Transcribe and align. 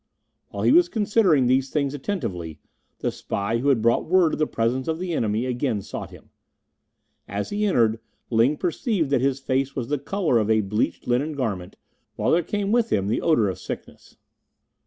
While 0.49 0.63
he 0.63 0.71
was 0.71 0.89
considering 0.89 1.45
these 1.45 1.69
things 1.69 1.93
attentively, 1.93 2.57
the 3.01 3.11
spy 3.11 3.59
who 3.59 3.69
had 3.69 3.83
brought 3.83 4.09
word 4.09 4.33
of 4.33 4.39
the 4.39 4.47
presence 4.47 4.87
of 4.87 4.97
the 4.97 5.13
enemy 5.13 5.45
again 5.45 5.83
sought 5.83 6.09
him. 6.09 6.31
As 7.27 7.51
he 7.51 7.65
entered, 7.67 7.99
Ling 8.31 8.57
perceived 8.57 9.11
that 9.11 9.21
his 9.21 9.39
face 9.39 9.75
was 9.75 9.89
the 9.89 9.99
colour 9.99 10.39
of 10.39 10.49
a 10.49 10.61
bleached 10.61 11.05
linen 11.05 11.33
garment, 11.33 11.75
while 12.15 12.31
there 12.31 12.41
came 12.41 12.71
with 12.71 12.91
him 12.91 13.09
the 13.09 13.21
odour 13.21 13.47
of 13.47 13.59
sickness. 13.59 14.17